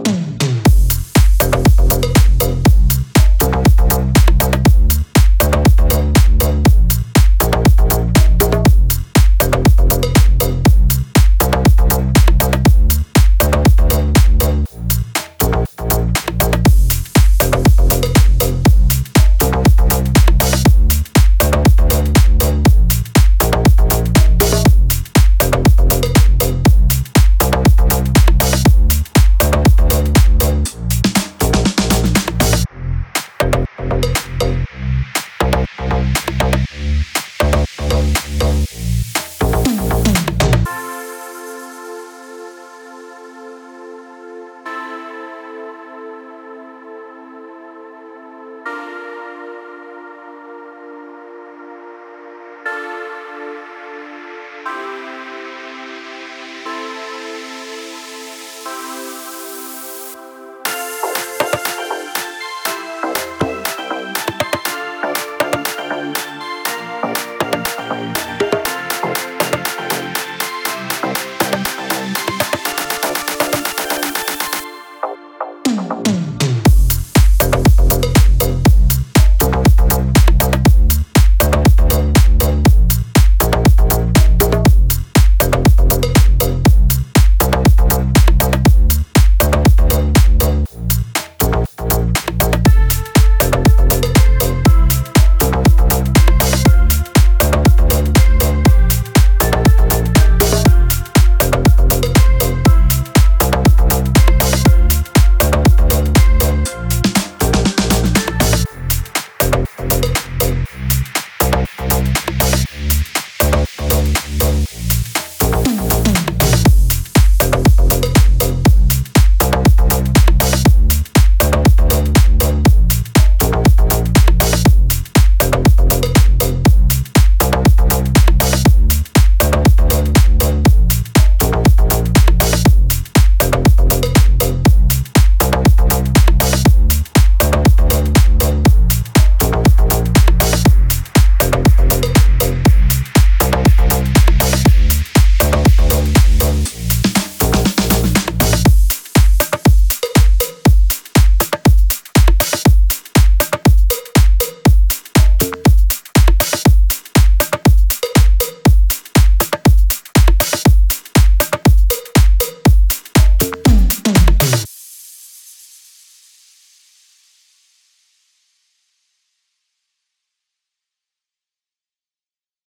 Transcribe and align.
Bye. 0.00 0.21